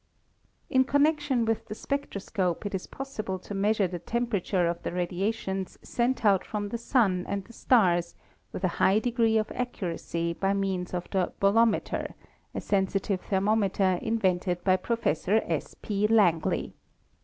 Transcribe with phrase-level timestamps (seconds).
[0.67, 5.77] In connection with the spectroscope it is possible to measure the temperature of the radiations
[5.83, 8.15] sent out from the Sun and the stars
[8.51, 12.15] with a high degree of accuracy by means of the bolometer,
[12.55, 15.75] a sensitive thermometer, invented by Professor S.
[15.83, 16.07] P.
[16.07, 16.73] Langley.